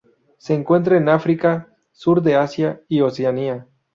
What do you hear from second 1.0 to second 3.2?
África, Sur de Asia y